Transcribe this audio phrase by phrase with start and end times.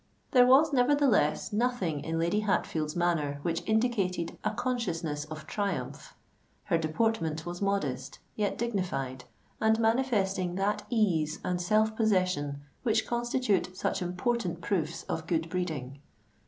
[0.31, 6.15] There was, nevertheless, nothing in Lady Hatfield's manner which indicated a consciousness of triumph:
[6.63, 14.01] her deportment was modest, yet dignified—and manifesting that ease and self possession which constitute such
[14.01, 15.99] important proofs of good breeding.